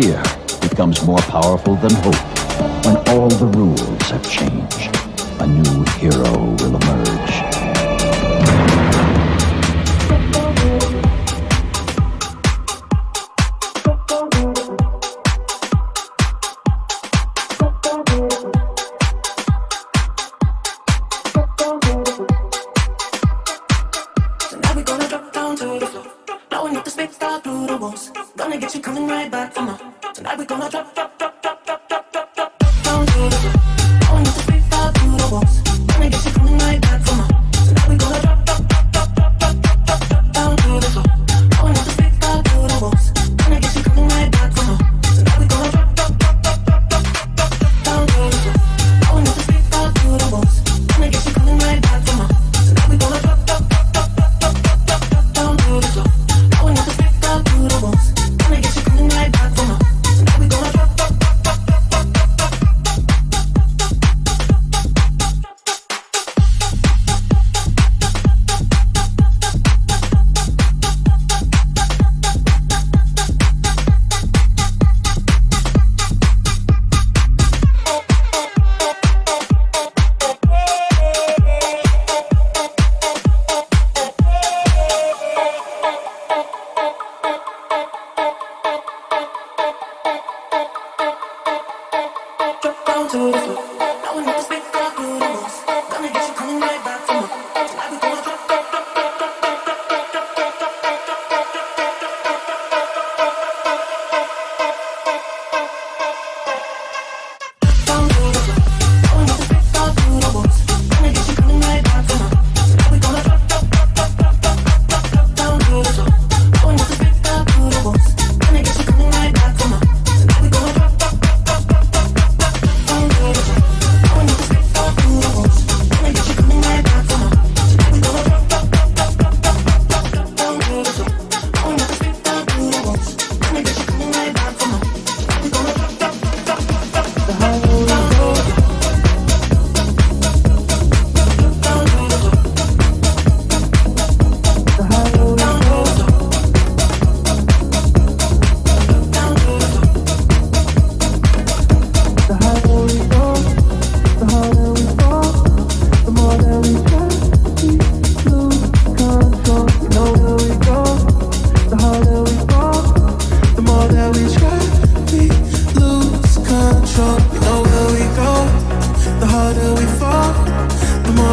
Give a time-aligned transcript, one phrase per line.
[0.00, 0.22] fear
[0.60, 2.14] becomes more powerful than hope.
[2.84, 4.94] When all the rules have changed,
[5.40, 7.47] a new hero will emerge.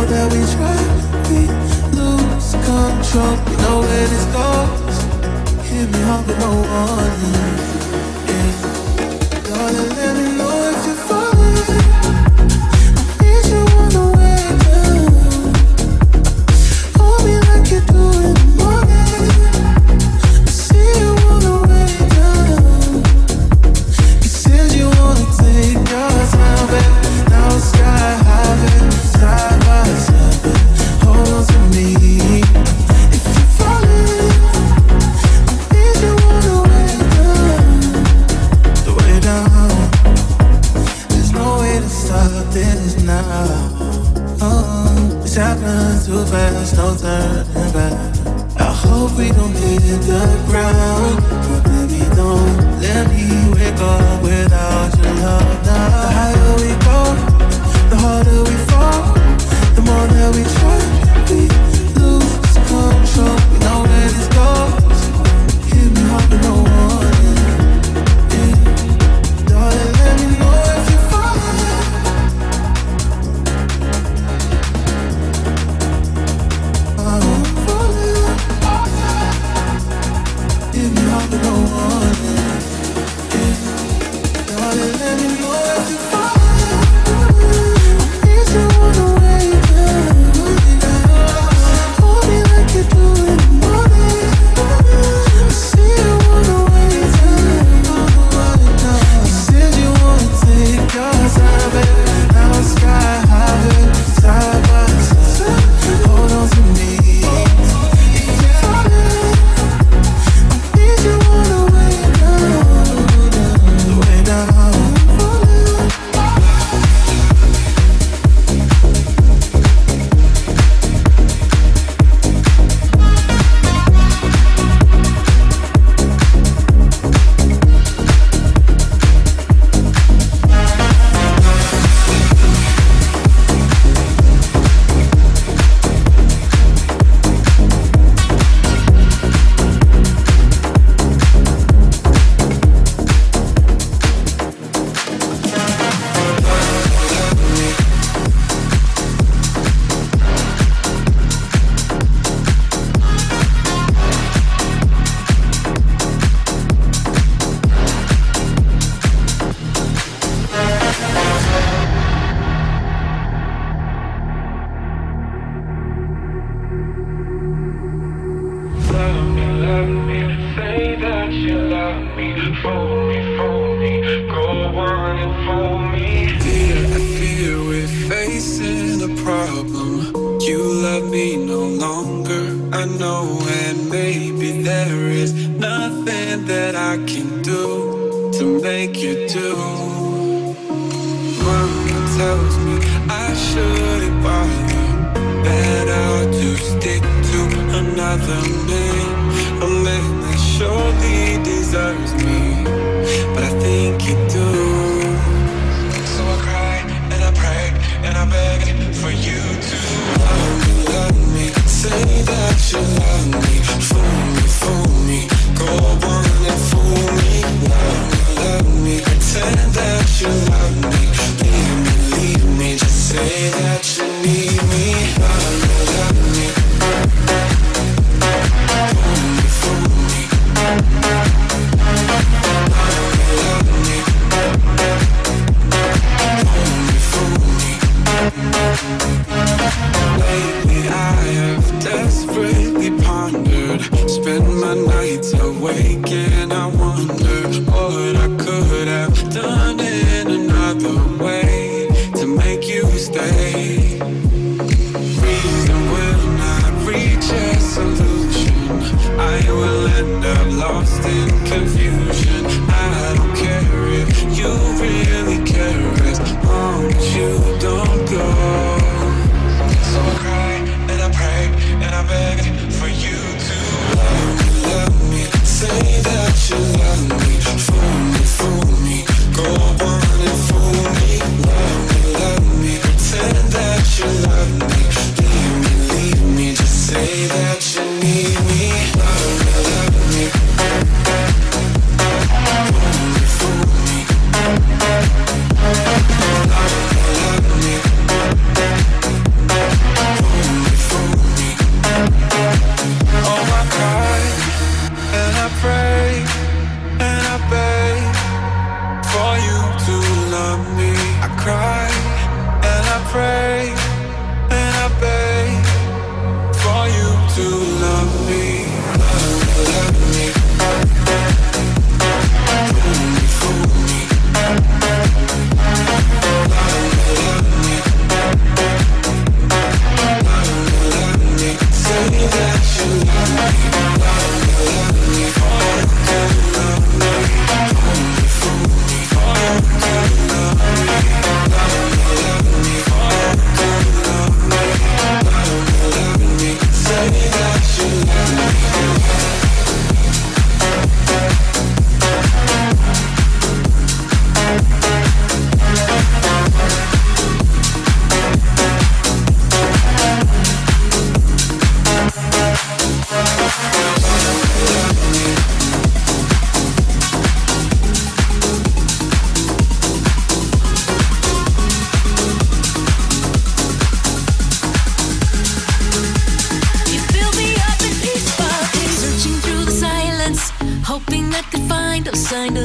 [0.08, 0.78] that we try,
[1.30, 1.48] we
[1.98, 3.36] lose control.
[3.52, 4.98] You know where this goes.
[5.70, 7.75] Hit me hard with no warning.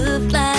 [0.01, 0.50] Cause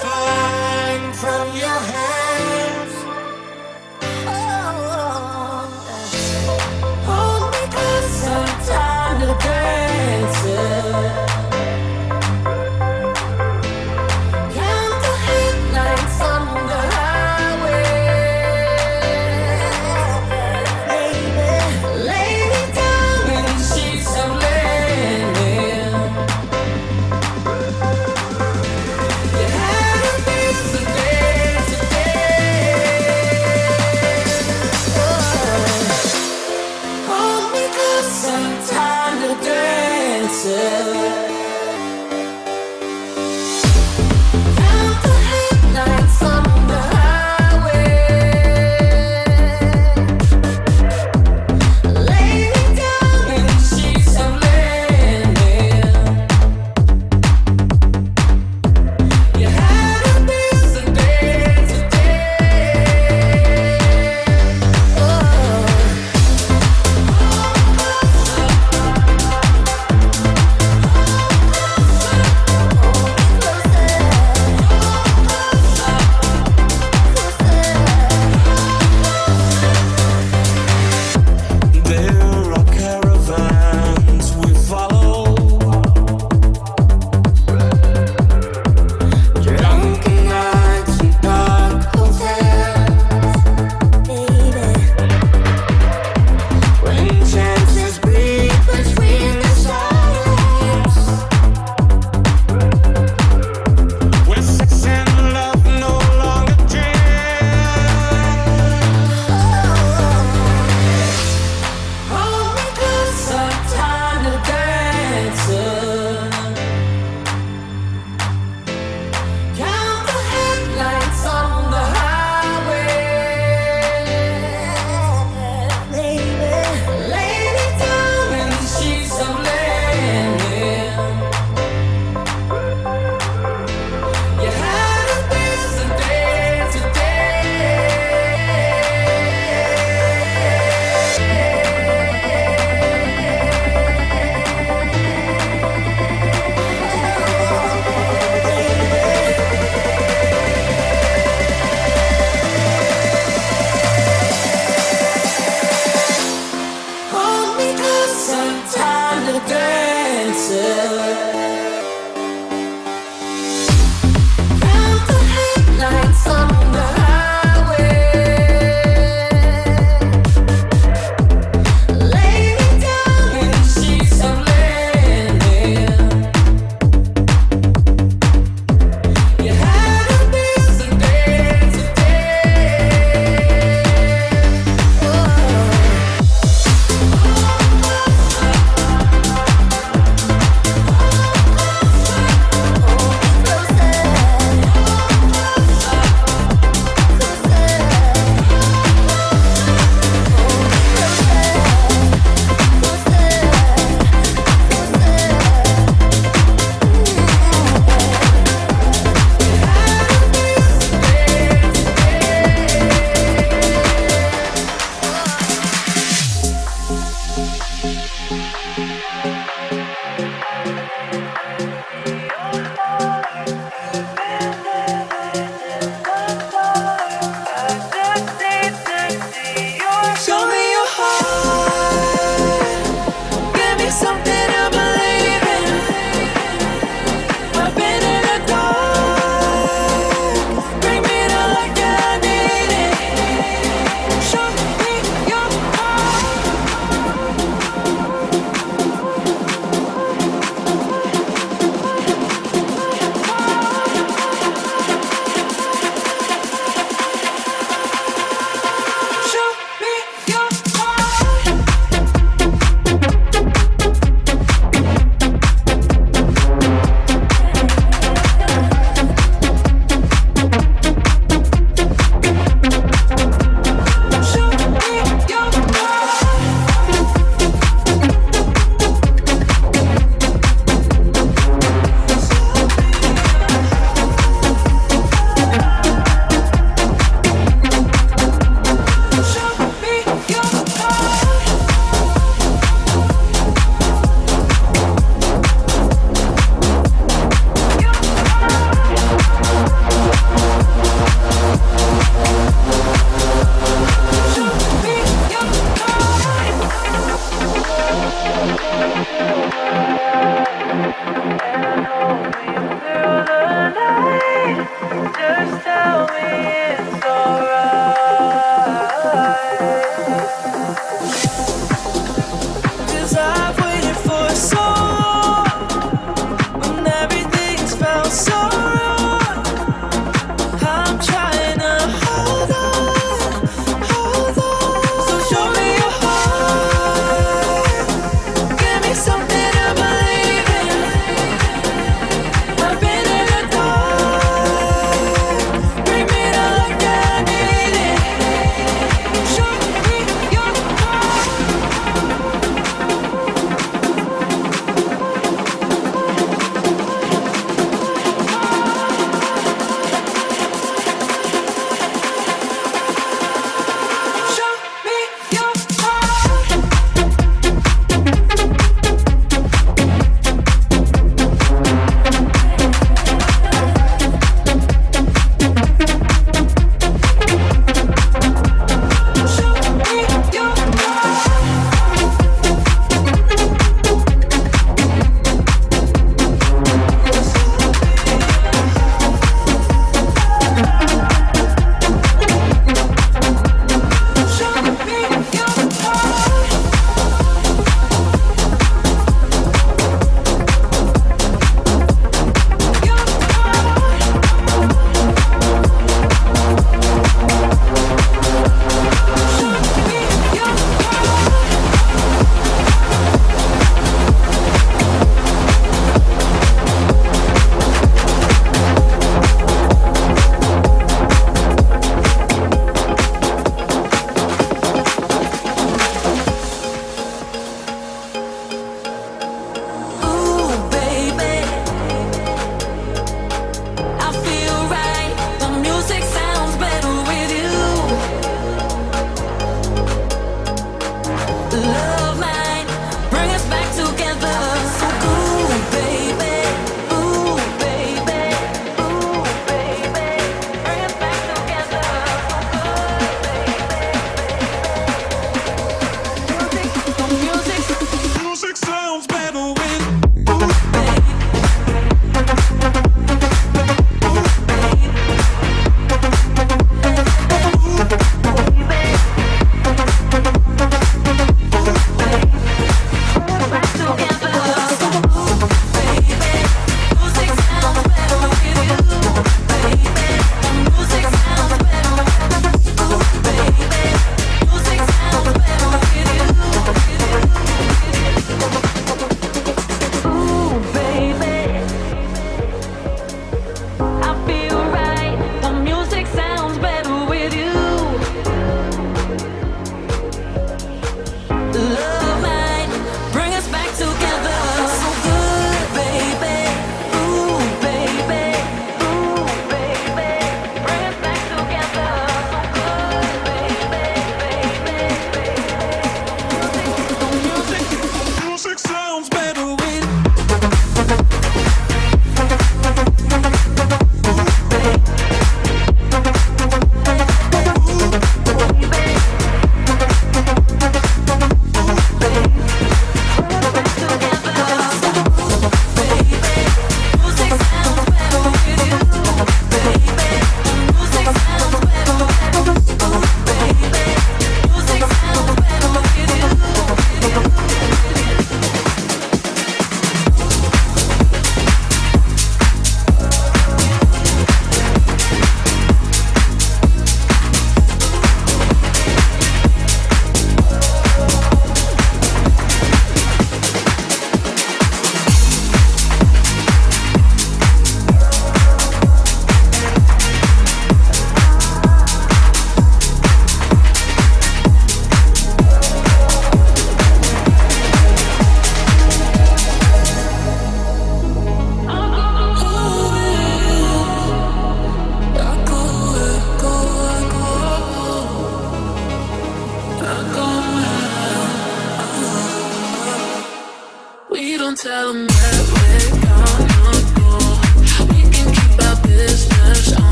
[0.00, 2.21] find from your hand.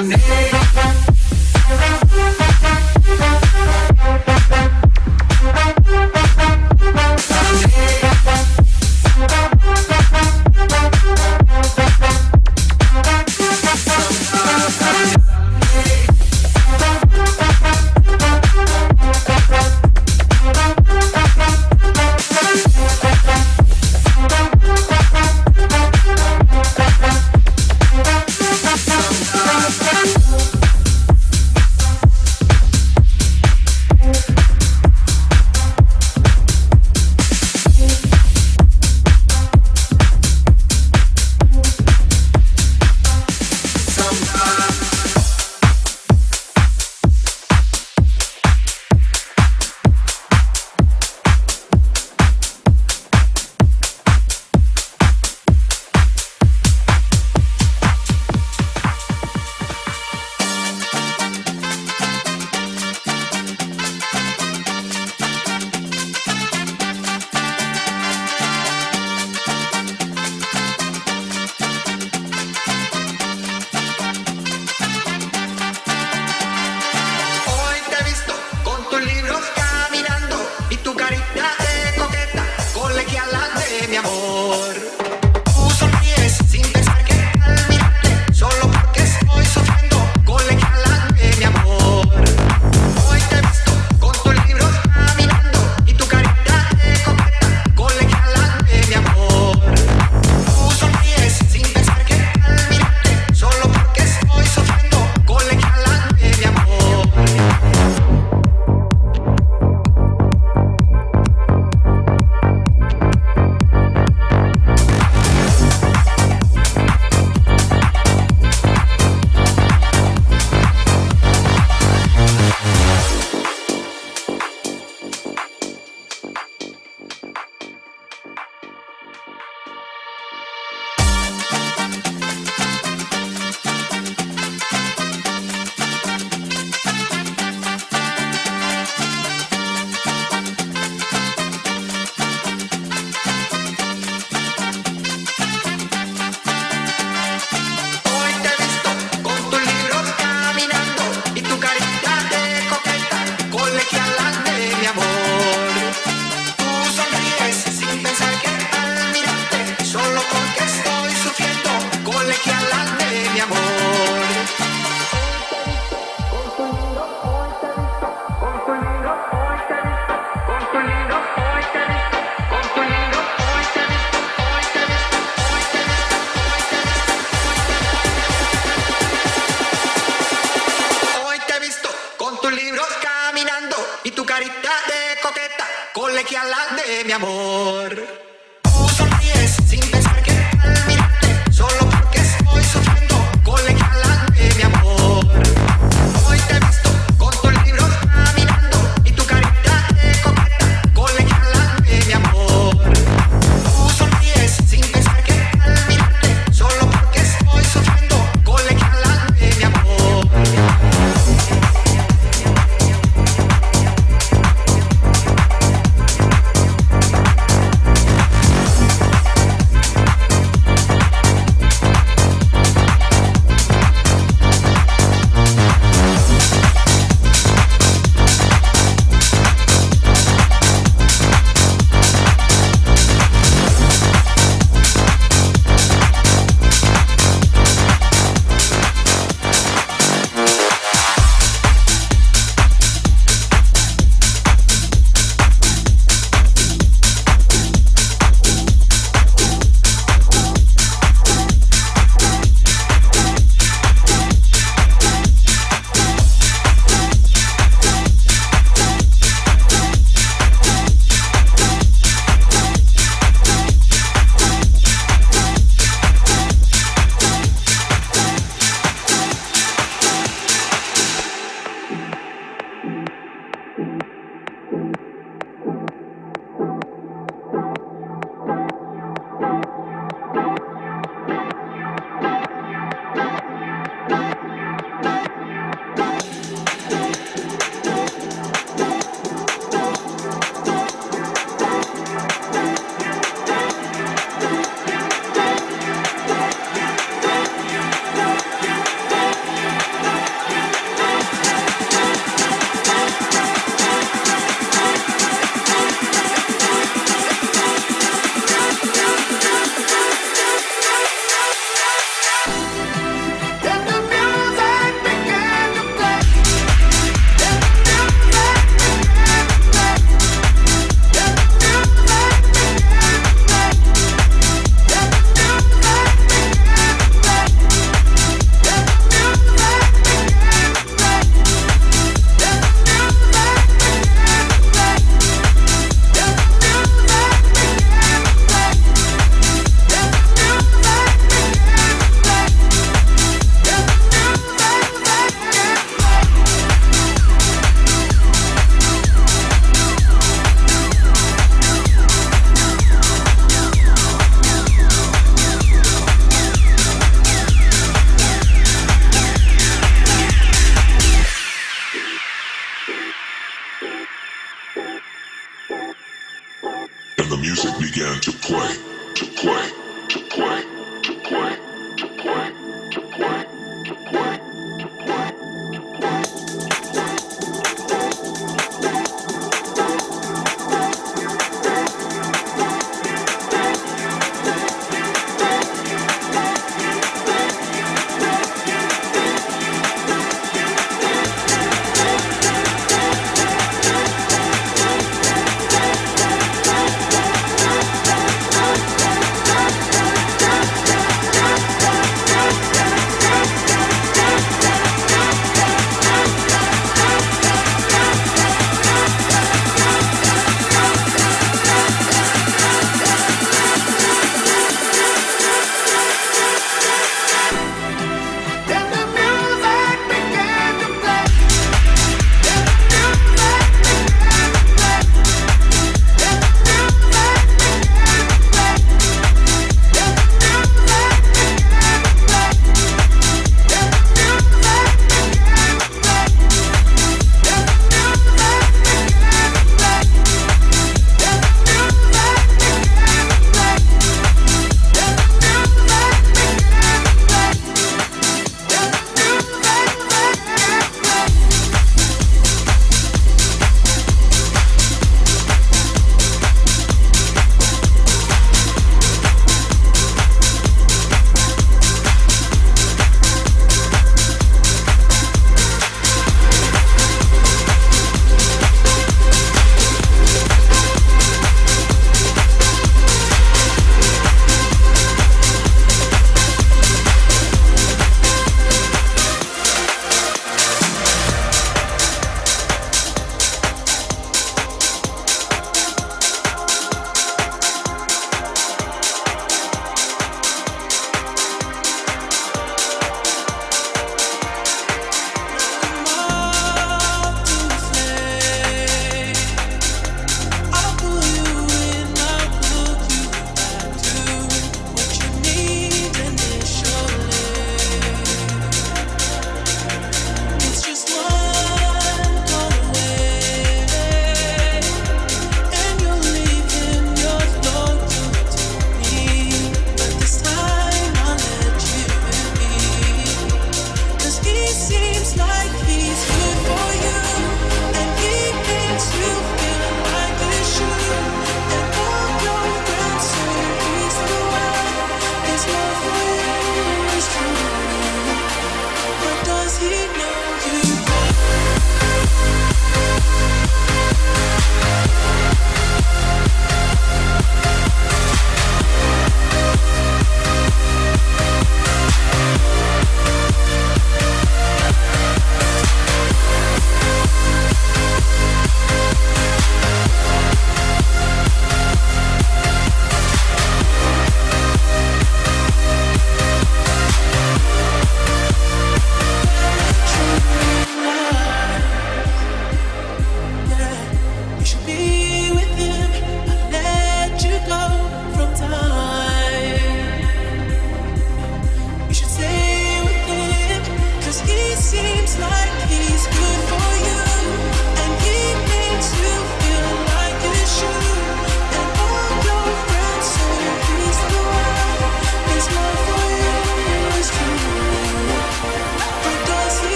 [0.00, 0.59] Tú sonríes